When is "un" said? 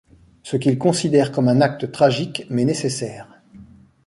1.47-1.61